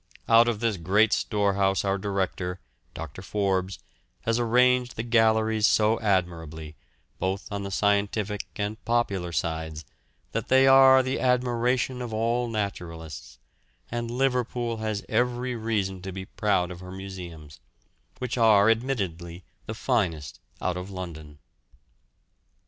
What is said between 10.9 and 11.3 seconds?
the